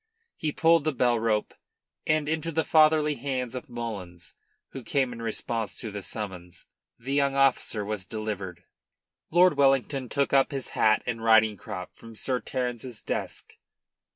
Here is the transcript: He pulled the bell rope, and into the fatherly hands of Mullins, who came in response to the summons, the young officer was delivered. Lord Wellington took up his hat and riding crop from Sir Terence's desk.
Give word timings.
He 0.35 0.51
pulled 0.51 0.83
the 0.83 0.93
bell 0.93 1.19
rope, 1.19 1.53
and 2.07 2.27
into 2.27 2.51
the 2.51 2.63
fatherly 2.63 3.13
hands 3.17 3.53
of 3.53 3.69
Mullins, 3.69 4.33
who 4.69 4.83
came 4.83 5.13
in 5.13 5.21
response 5.21 5.77
to 5.77 5.91
the 5.91 6.01
summons, 6.01 6.65
the 6.97 7.13
young 7.13 7.35
officer 7.35 7.85
was 7.85 8.07
delivered. 8.07 8.63
Lord 9.29 9.57
Wellington 9.57 10.09
took 10.09 10.33
up 10.33 10.49
his 10.49 10.69
hat 10.69 11.03
and 11.05 11.23
riding 11.23 11.55
crop 11.55 11.93
from 11.95 12.15
Sir 12.15 12.39
Terence's 12.39 13.03
desk. 13.03 13.53